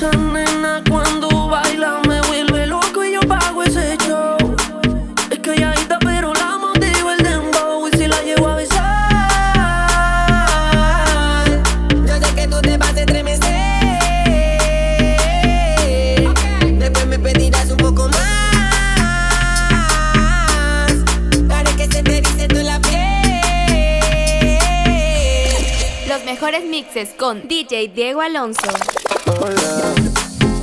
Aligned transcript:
Cuando 0.00 1.28
baila 1.48 2.00
me 2.08 2.22
vuelve 2.22 2.66
loco 2.66 3.04
y 3.04 3.12
yo 3.12 3.20
pago 3.20 3.62
ese 3.62 3.98
show. 3.98 4.38
Es 5.30 5.38
que 5.40 5.52
ella 5.52 5.74
está 5.74 5.98
pero 5.98 6.32
la 6.32 6.56
motiva 6.56 7.16
el 7.18 7.22
dembow 7.22 7.86
y 7.86 7.90
si 7.98 8.06
la 8.06 8.22
llevo 8.22 8.48
a 8.48 8.54
besar. 8.54 8.80
Yo 12.06 12.16
sé 12.18 12.34
que 12.34 12.48
tú 12.48 12.62
te 12.62 12.78
vas 12.78 12.96
a 12.96 13.00
estremecer. 13.00 13.50
Después 16.78 17.06
me 17.06 17.18
pedirás 17.18 17.70
un 17.70 17.76
poco 17.76 18.08
más. 18.08 18.22
Para 21.46 21.70
que 21.76 21.84
se 21.92 22.02
te 22.02 22.22
dice 22.22 22.48
tú 22.48 22.56
en 22.56 22.66
la 22.66 22.80
piel. 22.80 22.96
Los 26.08 26.24
mejores 26.24 26.64
mixes 26.64 27.10
con 27.18 27.46
DJ 27.46 27.88
Diego 27.88 28.22
Alonso 28.22 28.70
sola. 29.38 29.94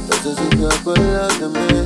Necesito 0.09 0.67
acordarte 0.69 1.47
de 1.47 1.49
mí. 1.49 1.85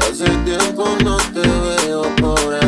Hace 0.00 0.28
tiempo 0.44 0.84
no 1.04 1.16
te 1.16 1.40
veo 1.40 2.02
por 2.16 2.54
ahí. 2.54 2.61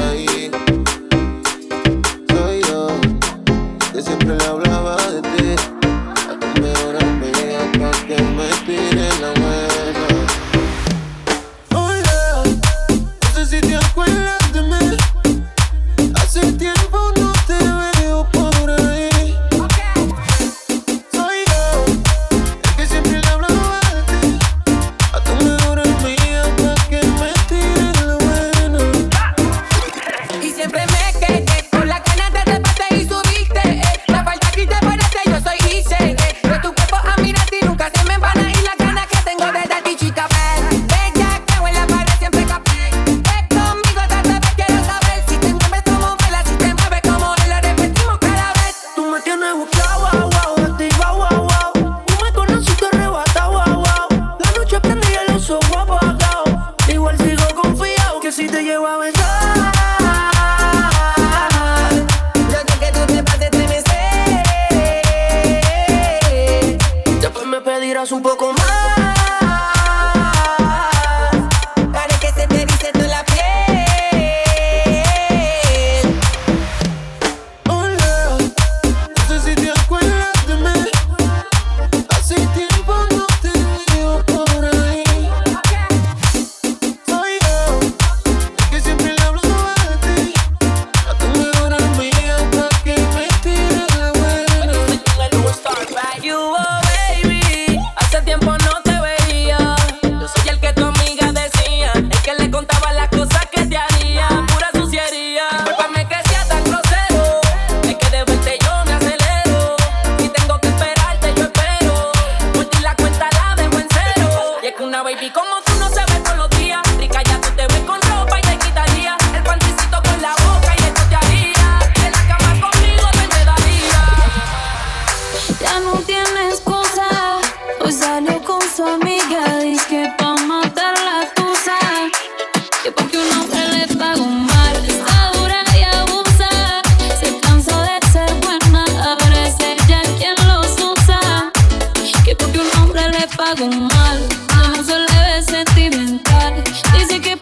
Su 144.28 144.58
amor 144.64 144.84
solo 144.84 145.06
es 145.36 145.46
sentimental. 145.46 146.62
Dice 146.98 147.20
que 147.20 147.36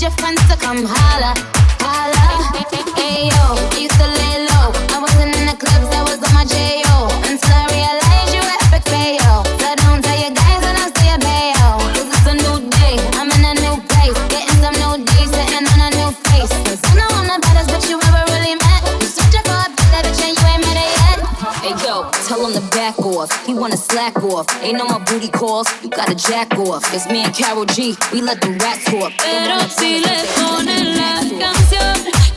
ask 0.00 0.02
your 0.02 0.24
friends 0.24 0.40
to 0.48 0.56
come 0.56 0.84
holla, 0.86 1.34
holla. 1.80 2.24
Ayo, 2.96 3.44
used 3.76 3.92
to 4.00 4.06
lay 4.06 4.46
low. 4.48 4.72
I 4.94 4.98
wasn't 5.00 5.36
in 5.36 5.44
the 5.44 5.56
clubs, 5.60 5.92
I 5.92 6.00
was 6.02 6.16
on 6.24 6.32
my 6.32 6.44
J.O. 6.44 7.12
Until 7.28 7.52
I 7.52 7.66
realized 7.68 8.32
you 8.32 8.40
were 8.40 8.58
epic 8.64 8.84
fail. 8.88 9.44
So 9.60 9.68
don't 9.84 10.00
tell 10.00 10.16
your 10.16 10.32
guys 10.32 10.60
when 10.64 10.76
I 10.76 10.88
see 10.96 11.10
a 11.12 11.18
bayo. 11.20 11.68
Cause 11.92 12.08
it's 12.16 12.26
a 12.32 12.34
new 12.34 12.56
day, 12.80 12.96
I'm 13.20 13.28
in 13.28 13.44
a 13.44 13.52
new 13.60 13.76
place. 13.92 14.16
Getting 14.32 14.60
some 14.64 14.76
new 14.80 15.04
days, 15.04 15.28
sitting 15.36 15.68
on 15.68 15.80
a 15.84 15.90
new 15.92 16.10
face. 16.32 16.52
Cause 16.64 16.80
I 16.80 16.92
know 16.96 17.08
I'm 17.20 17.28
the 17.28 17.36
baddest 17.44 17.68
bitch 17.68 17.92
you 17.92 18.00
ever 18.00 18.24
really 18.32 18.56
met. 18.56 18.80
You 19.04 19.08
searching 19.08 19.44
for 19.44 19.58
a 19.58 19.68
better 19.68 20.08
bitch 20.08 20.20
and 20.24 20.32
you 20.32 20.44
ain't 20.48 20.64
met 20.64 20.80
it 20.80 20.90
yet. 20.96 21.18
Hey 21.60 21.76
yo, 21.84 22.08
tell 22.24 22.40
him 22.40 22.56
to 22.56 22.64
back 22.72 22.96
off. 23.04 23.28
He 23.44 23.52
wanna 23.52 23.76
slack 23.76 24.16
off. 24.24 24.48
Ain't 24.64 24.78
no 24.80 24.88
more 24.88 25.04
booty 25.04 25.28
calls 25.28 25.68
gotta 26.00 26.14
jack 26.14 26.58
off. 26.58 26.94
It's 26.94 27.06
me 27.08 27.24
and 27.24 27.34
Carol 27.34 27.66
G, 27.66 27.94
we 28.12 28.22
let 28.22 28.40
the 28.40 28.50
rats 28.52 28.90
go 28.90 29.06
up. 29.06 29.12
Pero 29.18 29.58
si 29.68 30.00
le 30.00 30.24
la 30.96 31.20
canción. 31.38 32.29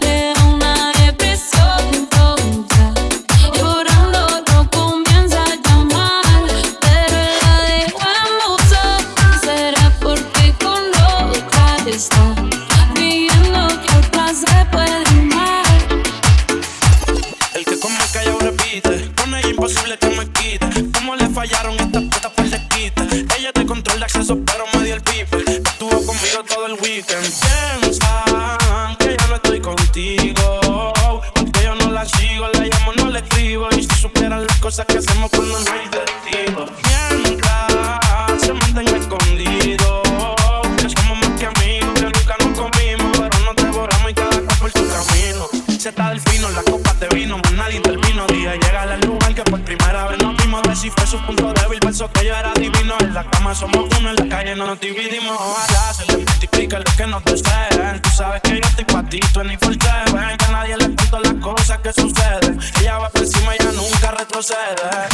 no 57.07 57.21
te 57.21 57.37
ceden. 57.37 58.01
Tú 58.01 58.09
sabes 58.09 58.41
que 58.41 58.51
yo 58.51 58.67
estoy 58.67 58.85
pa' 58.85 59.03
ti, 59.03 59.19
tú 59.33 59.43
ni 59.43 59.57
por 59.57 59.77
Que 59.77 59.89
a 59.89 60.51
nadie 60.51 60.77
le 60.77 60.85
cuento 60.85 61.19
las 61.19 61.33
cosas 61.35 61.77
que 61.79 61.93
suceden. 61.93 62.59
Ella 62.79 62.97
va 62.97 63.09
por 63.09 63.21
encima, 63.21 63.53
y 63.53 63.61
ella 63.61 63.71
nunca 63.73 64.11
retrocede. 64.11 65.12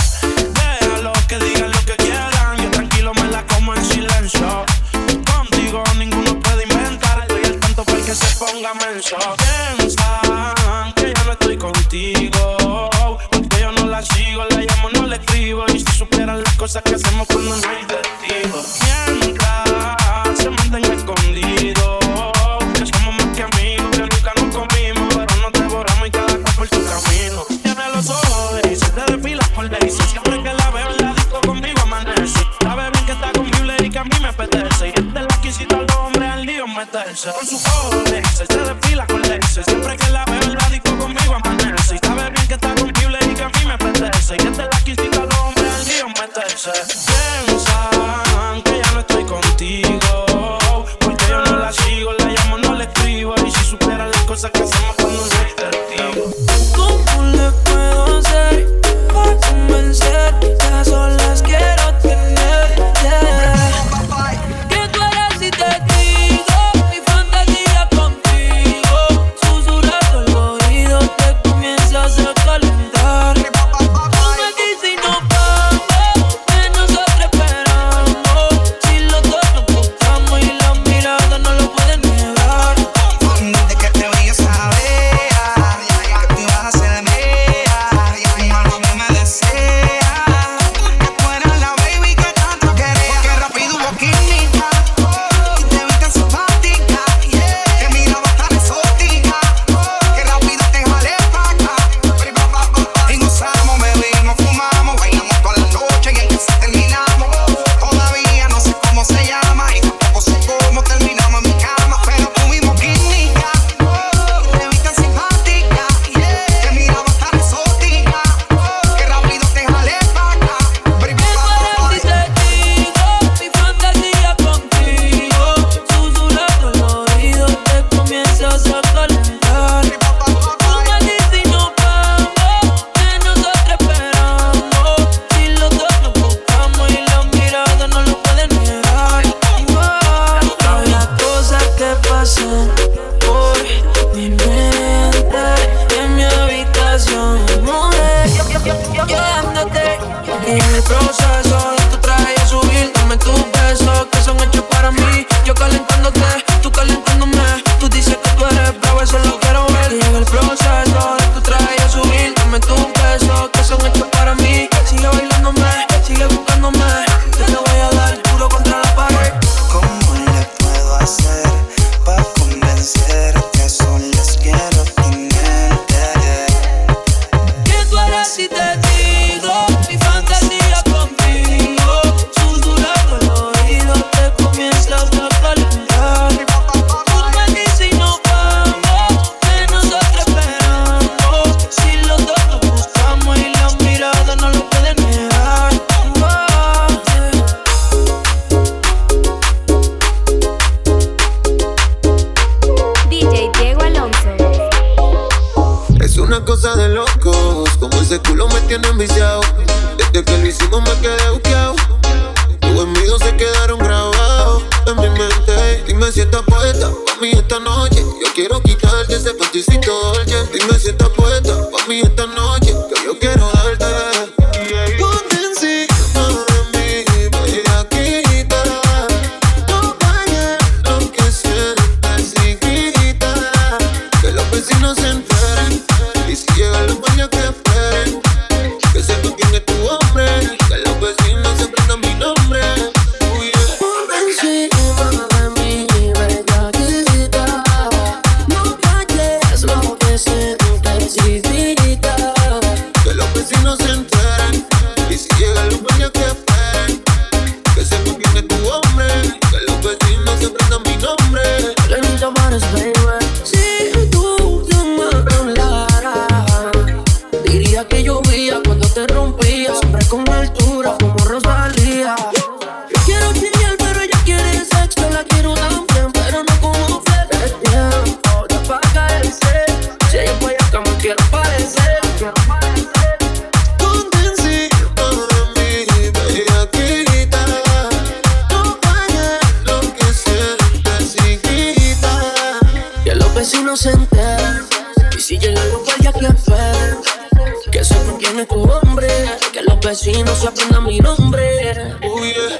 Que 299.51 299.61
los 299.61 299.79
vecinos 299.79 300.37
se 300.37 300.47
aprendan 300.47 300.85
mi 300.85 300.99
nombre. 300.99 301.97
Oh, 302.03 302.23
yeah. 302.23 302.59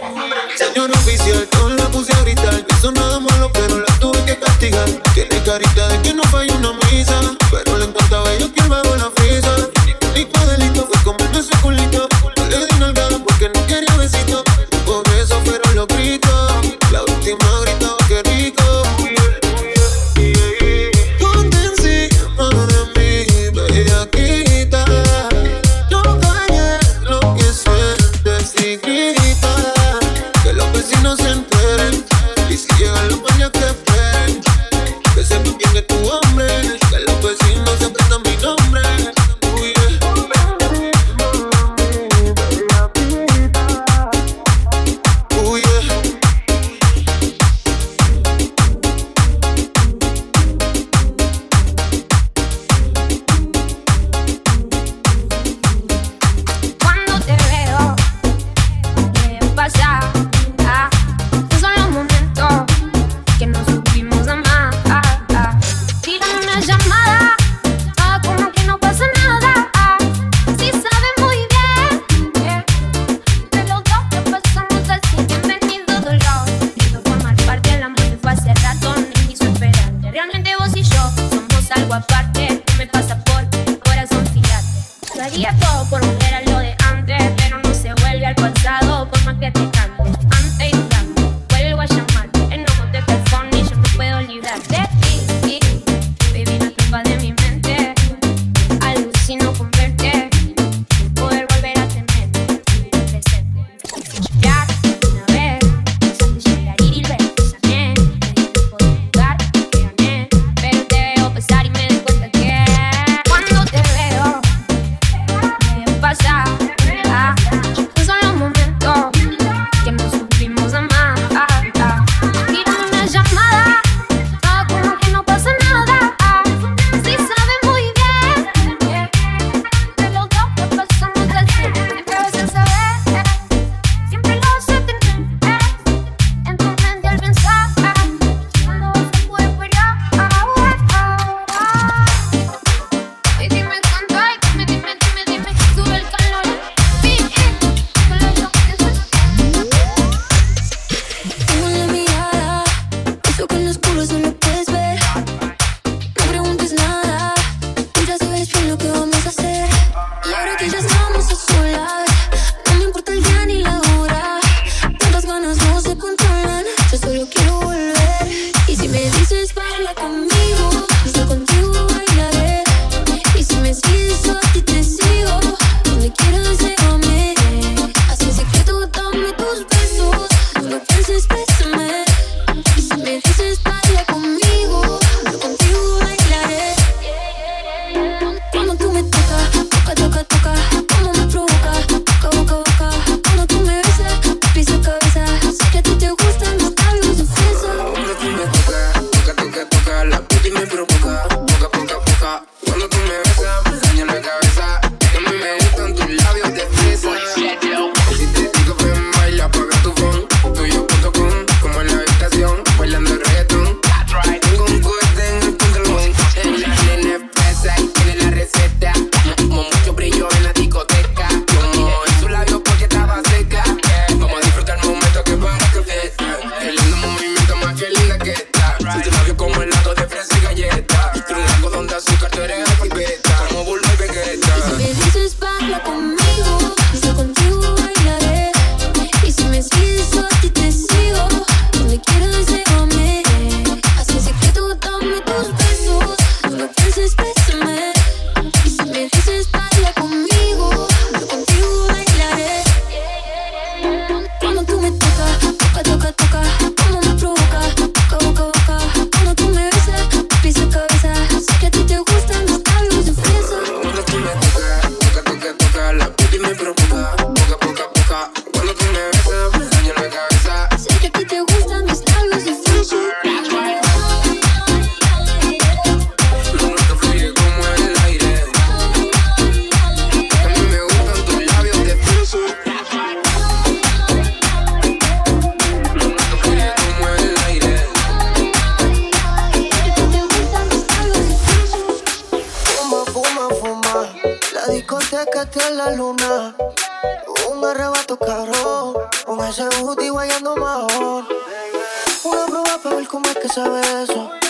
Señor 0.58 0.92
oficial, 0.92 1.48
no 1.54 1.70
la 1.70 1.86
puse 1.90 2.14
a 2.14 2.22
gritar. 2.22 2.54
No 2.54 2.78
hizo 2.78 2.92
nada 2.92 3.20
malo, 3.20 3.50
pero 3.54 3.80
la 3.80 4.00
tuve 4.00 4.24
que 4.26 4.38
castigar. 4.38 4.90
Tiene 5.14 5.42
carita 5.44 5.88
de 5.90 6.02
que 6.02 6.14
no 6.14 6.24
falló 6.24 6.56
una 6.56 6.74
misa. 6.92 7.20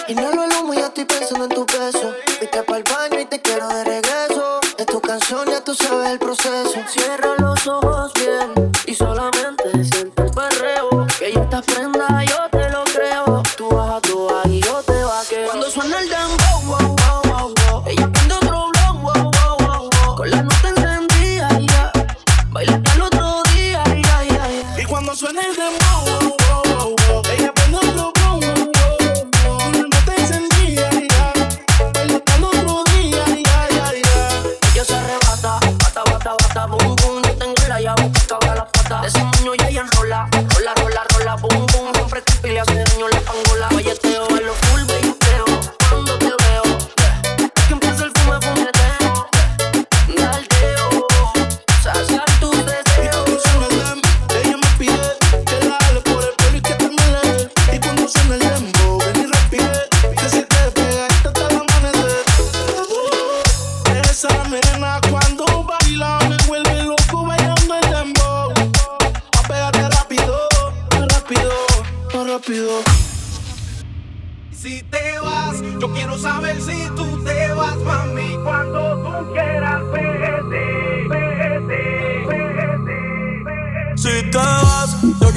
Inhalo 0.10 0.44
el 0.44 0.52
humo 0.54 0.74
y 0.74 0.78
ya 0.78 0.88
estoy 0.88 1.06
pensando 1.06 1.44
en 1.44 1.52
tu 1.52 1.68
beso. 1.68 2.16
Viste 2.42 2.64
pa'l 2.64 2.84
baño 2.84 3.20
y 3.20 3.26
te 3.26 3.40
quiero 3.40 3.68
de 3.68 3.84
regreso. 3.84 4.60
Es 4.76 4.88
tu 4.88 5.00
canción, 5.00 5.48
ya 5.48 5.64
tú 5.64 5.76
sabes 5.76 6.10
el 6.10 6.18
proceso. 6.18 6.74
Cierra 6.88 7.36
los 7.38 7.68
ojos 7.68 8.12
bien 8.16 8.72
y 8.88 8.96
solamente 8.96 9.70
siente 9.84 10.24
el 10.24 10.32
perreo. 10.32 11.06
Que 11.20 11.32
yo 11.32 11.48
te 11.48 11.62
prenda, 11.62 12.24
yo 12.26 12.50
te 12.50 12.72
lo 12.72 12.84
creo. 12.86 13.44
Tú 13.56 13.70
vas 13.70 13.98
a 13.98 14.02
tu 14.02 14.28
y 14.46 14.60
yo 14.62 14.82
te 14.82 14.89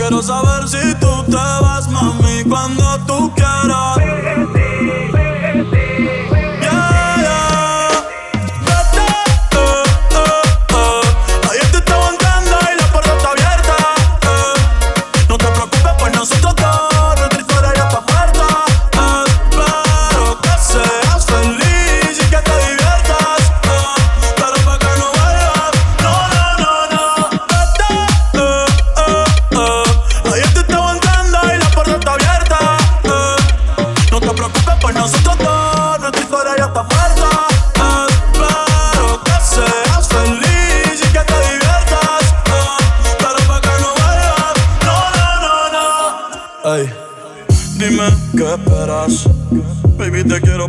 quiero 0.02 0.20
saber 0.20 0.68
si 0.68 0.94
tú 0.96 1.22
te 1.26 1.36
vas, 1.36 1.88
mami, 1.88 2.42
cuando 2.48 2.98
tú 3.06 3.32
quieras. 3.34 4.61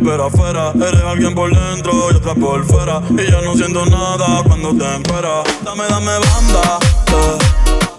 Ver 0.04 0.20
afuera. 0.20 0.70
Eres 0.74 1.02
alguien 1.02 1.34
por 1.34 1.50
dentro 1.50 1.92
y 2.12 2.16
otra 2.16 2.34
por 2.34 2.62
fuera. 2.66 3.00
Y 3.08 3.30
ya 3.30 3.40
no 3.40 3.54
siento 3.54 3.86
nada 3.86 4.42
cuando 4.46 4.74
te 4.76 4.96
esperas. 4.96 5.44
Dame, 5.64 5.84
dame 5.88 6.12
banda. 6.18 6.78
eh. 7.08 7.38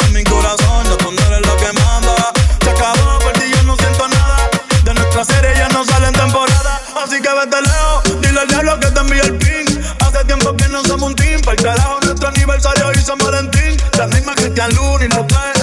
En 0.06 0.14
mi 0.14 0.24
corazón 0.24 0.84
ya 0.86 0.98
tú 0.98 1.12
no 1.12 1.22
eres 1.26 1.42
lo 1.48 1.58
que 1.58 1.74
manda. 1.74 2.32
Se 2.62 2.70
acabó, 2.70 3.18
por 3.20 3.34
ti 3.34 3.46
yo 3.52 3.64
no 3.64 3.76
siento 3.78 4.08
nada. 4.08 4.50
De 4.84 4.94
nuestra 4.94 5.26
serie 5.26 5.52
ya 5.56 5.68
no 5.70 5.84
sale 5.84 6.08
en 6.08 6.14
temporada. 6.14 6.80
Así 7.04 7.20
que 7.20 7.30
vete 7.30 7.62
lejos. 7.62 8.22
Dile 8.22 8.40
al 8.40 8.48
diablo 8.50 8.80
que 8.80 8.92
te 8.92 9.00
envíe 9.00 9.20
el 9.22 9.38
pin. 9.38 9.66
Hace 10.06 10.24
tiempo 10.26 10.56
que 10.56 10.68
no 10.70 10.84
somos 10.84 11.10
un 11.10 11.16
team. 11.16 11.42
Para 11.42 11.58
el 11.58 11.64
carajo, 11.64 12.00
nuestro 12.04 12.28
aniversario 12.28 12.92
y 12.94 12.98
San 13.02 13.18
Valentín. 13.18 13.78
La 13.98 14.06
misma 14.08 14.36
Cristian 14.36 14.72
Luna 14.76 15.06
y 15.06 15.08
lo 15.10 15.26
trae 15.26 15.55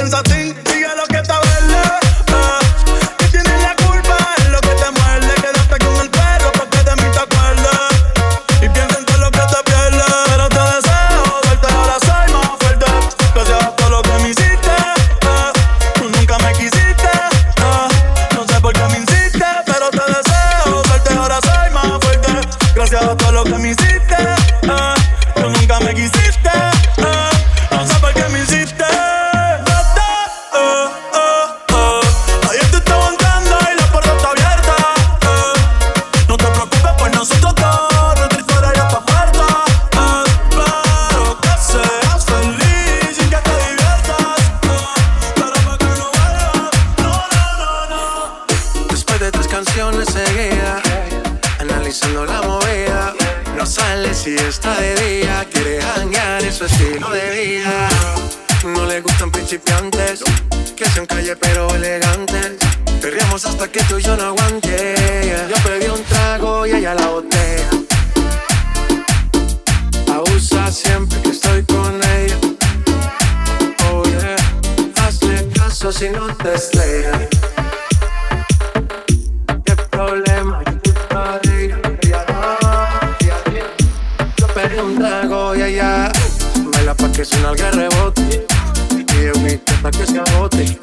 baila 86.92 86.94
pa' 86.94 87.12
que 87.12 87.24
suena 87.24 87.50
el 87.50 87.72
rebote. 87.72 88.46
Y 88.90 89.02
de 89.04 89.32
whisky 89.32 89.74
pa' 89.82 89.90
que 89.90 90.06
se 90.06 90.18
agote. 90.18 90.78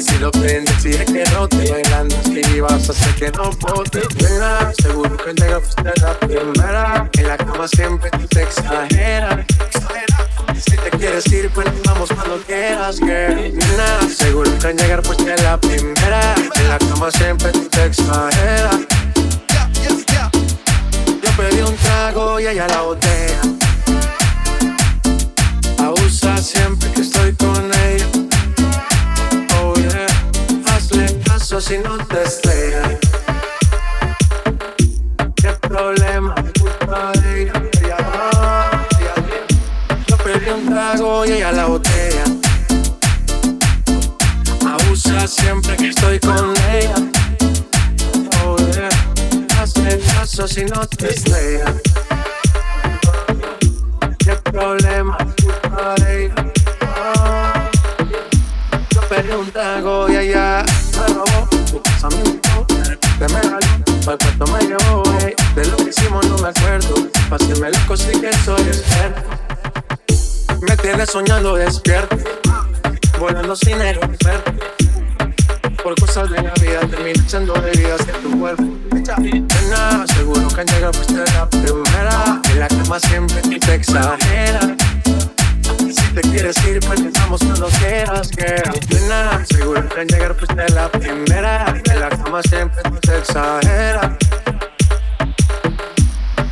Si 0.00 0.18
lo 0.18 0.30
prendes, 0.30 0.74
exige 0.84 1.04
que 1.04 1.24
rote. 1.26 1.70
Bailando 1.70 2.16
así 2.18 2.60
vas 2.60 2.88
a 2.88 2.92
hacer 2.92 3.14
que 3.14 3.30
no 3.32 3.50
bote. 3.60 4.02
Seguro 4.82 5.16
que 5.16 5.32
llega 5.34 5.60
fuiste 5.60 6.00
la 6.00 6.18
primera. 6.18 7.10
En 7.12 7.28
la 7.28 7.36
cama 7.36 7.68
siempre 7.68 8.10
tú 8.10 8.26
te 8.28 8.42
exageras. 8.42 9.46
Si 10.58 10.76
te 10.76 10.90
quieres 10.90 11.26
ir, 11.32 11.50
pues 11.50 11.66
vamos 11.84 12.10
cuando 12.10 12.38
quieras, 12.46 12.98
girl. 12.98 13.54
Nena, 13.54 14.08
seguro 14.14 14.50
que 14.58 14.66
al 14.66 14.76
llegar 14.76 15.02
fuiste 15.04 15.36
la 15.42 15.58
primera. 15.58 16.34
En 16.54 16.68
la 16.68 16.78
cama 16.78 17.10
siempre 17.10 17.52
tú 17.52 17.68
te 17.68 17.86
exageras. 17.86 18.76
Yo 21.22 21.30
pedí 21.36 21.60
un 21.60 21.76
trago 21.76 22.40
y 22.40 22.46
ella 22.46 22.66
la 22.68 22.82
botella. 22.82 23.65
Abusa 25.78 26.36
siempre 26.38 26.90
que 26.92 27.00
estoy 27.02 27.32
con 27.34 27.70
ella. 27.86 28.06
Oh 29.60 29.74
yeah, 29.74 30.06
hazle 30.66 31.20
caso 31.20 31.60
si 31.60 31.78
no 31.78 31.96
te 31.98 32.22
estrellas. 32.22 32.98
¿Qué 35.36 35.48
problema? 35.68 36.34
Culpa 36.60 37.12
de 37.20 37.42
ella. 37.42 37.52
Ella 37.82 37.96
no, 37.98 38.98
ella 39.00 39.14
bien. 39.26 39.44
pedí 40.24 40.50
un 40.50 40.66
trago 40.66 41.24
y 41.26 41.32
ella 41.32 41.52
la 41.52 41.66
botella. 41.66 42.24
Abusa 44.66 45.26
siempre 45.26 45.76
que 45.76 45.88
estoy 45.88 46.18
con 46.20 46.54
ella. 46.72 46.96
Oh 48.44 48.56
yeah, 48.72 48.88
hazle 49.60 49.98
caso 50.00 50.48
si 50.48 50.64
no 50.64 50.86
te 50.86 51.10
estrella. 51.14 51.74
¿Qué 54.26 54.34
problema 54.50 55.16
para 55.70 56.12
ella? 56.12 56.34
Oh, 56.82 57.52
yo 58.90 59.00
pedí 59.02 59.30
un 59.30 59.48
trago 59.52 60.08
y 60.08 60.16
ella 60.16 60.64
me 60.98 61.14
robó 61.14 61.48
tu 61.70 61.80
casamiento. 61.80 62.66
De 63.20 63.28
me 63.28 63.40
jaló, 63.40 63.60
pa'l 64.04 64.18
puerto 64.18 64.46
me 64.48 64.58
llevó. 64.66 65.04
ey. 65.20 65.32
De 65.54 65.64
lo 65.66 65.76
que 65.76 65.90
hicimos 65.90 66.26
no 66.26 66.38
me 66.38 66.48
acuerdo. 66.48 66.96
Páseme 67.30 67.70
loco, 67.70 67.96
sí 67.96 68.20
que 68.20 68.32
soy 68.38 68.62
experto. 68.62 69.22
Me 70.62 70.76
tienes 70.76 71.08
soñando 71.08 71.54
despierto, 71.54 72.16
volando 73.20 73.54
sin 73.54 73.80
aeropuerto. 73.80 74.52
Por 75.86 75.94
cosas 76.00 76.28
de 76.28 76.42
la 76.42 76.52
vida 76.54 76.80
termino 76.80 77.22
echando 77.22 77.54
bebidas 77.62 78.00
en 78.08 78.20
tu 78.20 78.40
cuerpo. 78.40 78.64
Nena, 79.22 80.04
seguro 80.16 80.48
que 80.48 80.62
al 80.62 80.66
llegar 80.66 80.92
fuiste 80.92 81.22
la 81.32 81.48
primera. 81.48 82.42
En 82.50 82.58
la 82.58 82.66
cama 82.66 82.98
siempre 82.98 83.40
te 83.40 83.74
exageras. 83.76 84.66
Si 85.62 86.12
te 86.12 86.22
quieres 86.22 86.56
ir, 86.66 86.80
pues 86.80 86.98
estamos 86.98 87.40
cuando 87.40 87.68
quieras, 87.78 88.30
girl. 88.32 88.80
Nena, 88.90 89.46
seguro 89.48 89.88
que 89.88 90.00
al 90.00 90.06
llegar 90.08 90.34
fuiste 90.34 90.68
la 90.74 90.90
primera. 90.90 91.80
En 91.84 92.00
la 92.00 92.08
cama 92.08 92.42
siempre 92.42 92.82
te 93.02 93.18
exageras. 93.18 94.10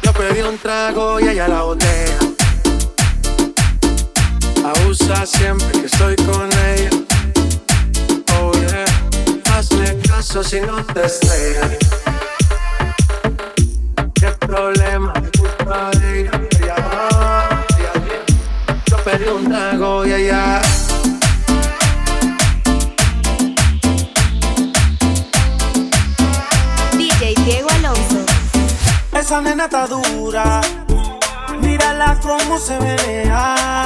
Yo 0.00 0.12
pedí 0.12 0.42
un 0.42 0.58
trago 0.58 1.18
y 1.18 1.30
ella 1.30 1.48
la 1.48 1.62
botella. 1.62 2.18
Abusa 4.64 5.26
siempre 5.26 5.72
que 5.72 5.86
estoy 5.86 6.14
con 6.24 6.48
ella. 6.68 7.13
Caso 10.26 10.42
si 10.42 10.58
no 10.58 10.82
te 10.86 11.04
estrellas. 11.04 11.76
¿Qué 14.14 14.28
problema. 14.46 15.12
Yo 18.86 18.96
pedí 19.04 19.28
un 19.28 19.44
trago 19.50 20.06
y 20.06 20.12
ella. 20.14 20.62
DJ 26.92 27.34
Diego 27.44 27.68
Alonso. 27.70 28.24
Esa 29.12 29.42
nena 29.42 29.64
está 29.64 29.86
dura. 29.86 30.62
Mírala 31.60 32.18
cómo 32.22 32.58
se 32.58 32.80
menea. 32.80 33.83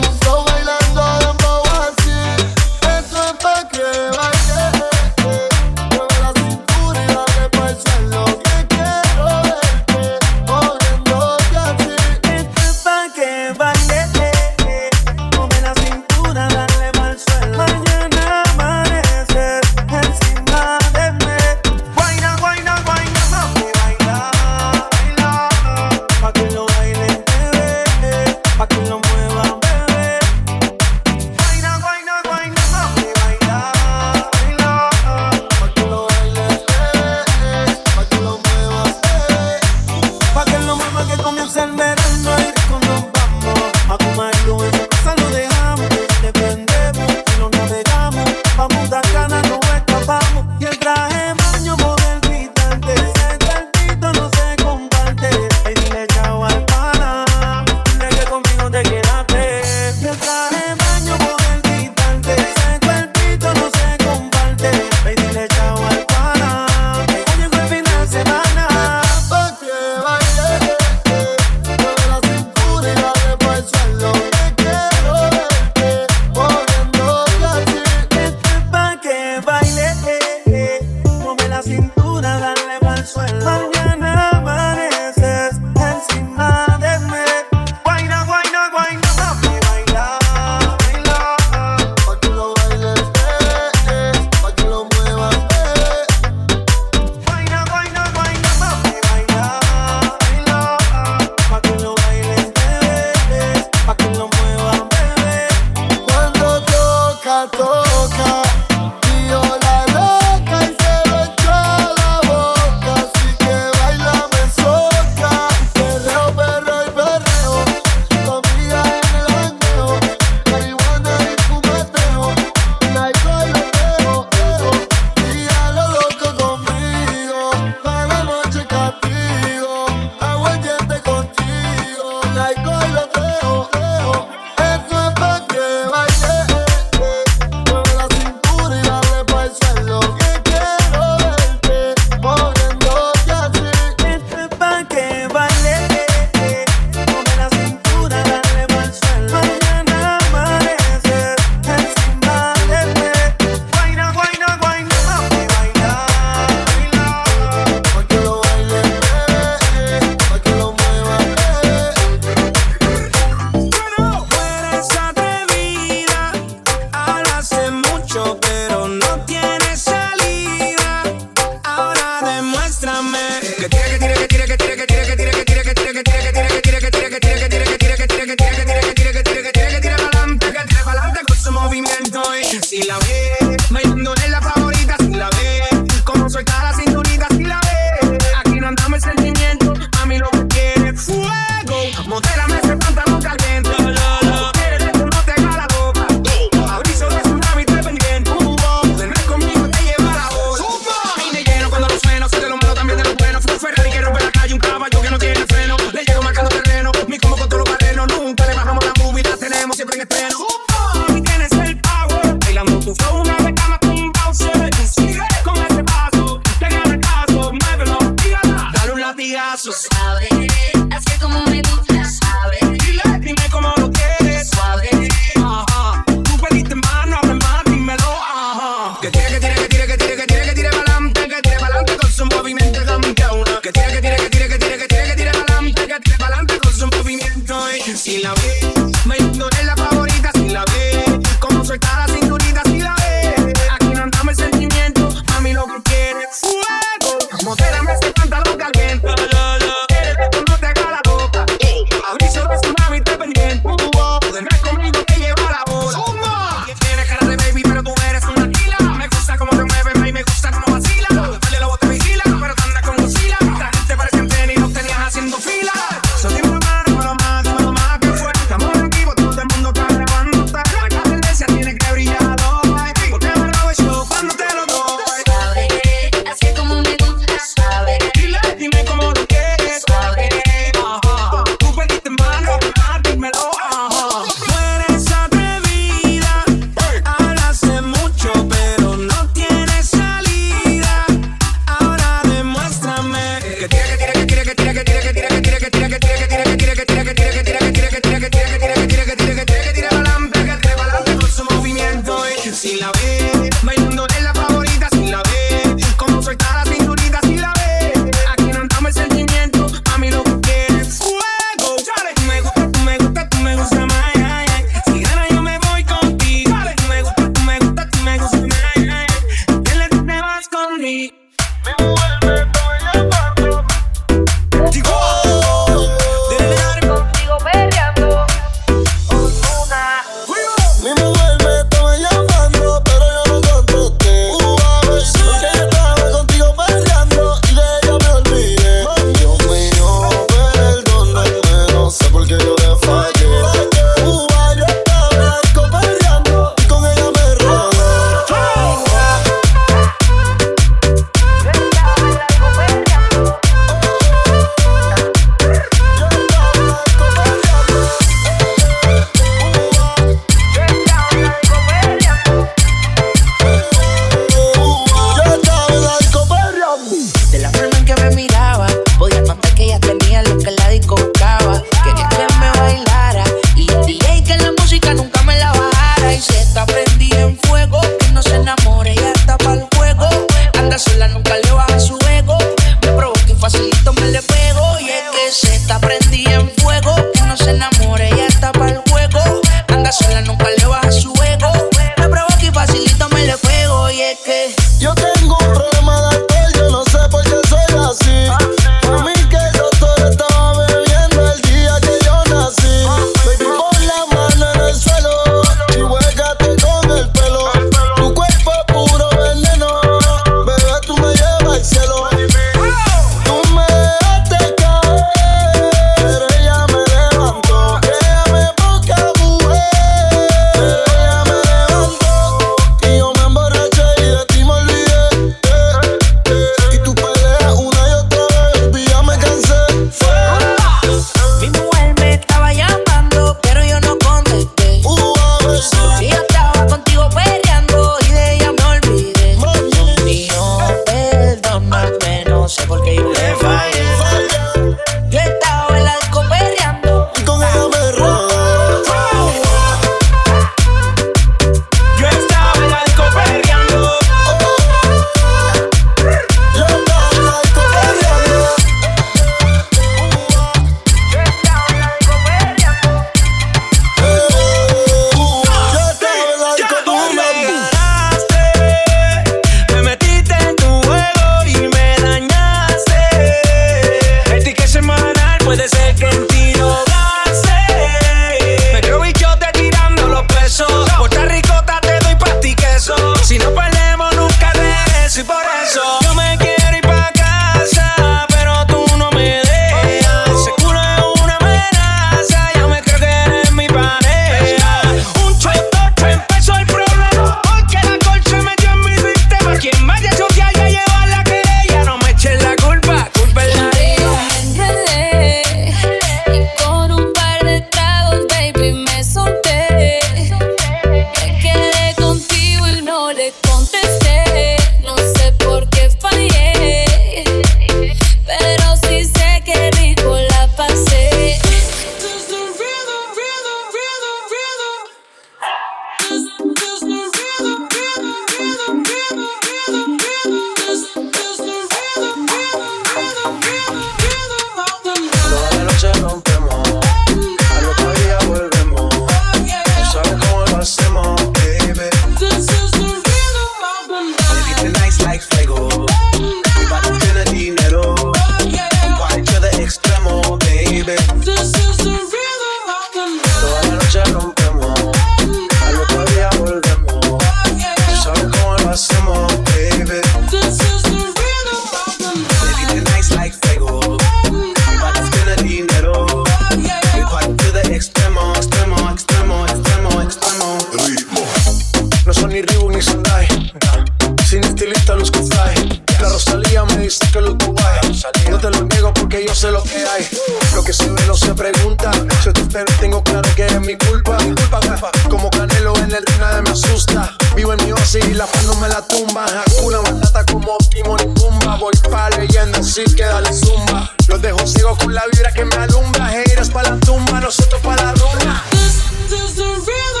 así 592.71 592.95
que 592.95 593.03
dale 593.03 593.33
zumba. 593.33 593.91
Los 594.07 594.21
dejo 594.21 594.47
ciego 594.47 594.77
con 594.77 594.93
la 594.93 595.03
vibra 595.11 595.31
que 595.33 595.43
me 595.43 595.55
alumbra. 595.55 596.15
Heiras 596.15 596.49
pa' 596.49 596.63
la 596.63 596.79
tumba, 596.79 597.19
nosotros 597.19 597.59
pa' 597.61 597.75
la 597.75 597.93
rumba. 597.93 598.43
This, 598.51 599.35
this 599.35 600.00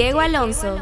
Diego 0.00 0.18
Alonso. 0.22 0.78